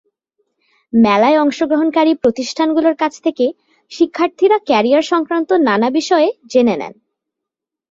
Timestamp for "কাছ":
2.95-3.13